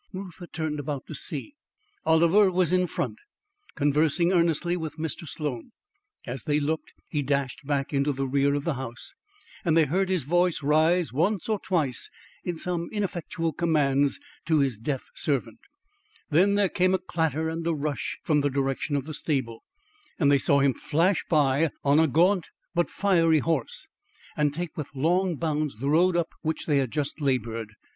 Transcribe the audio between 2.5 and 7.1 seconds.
in front, conversing earnestly with Mr. Sloan. As they looked,